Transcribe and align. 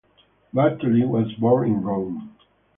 Bartoli 0.51 1.07
was 1.07 1.31
born 1.33 1.67
in 1.69 1.83
Rome. 1.83 2.35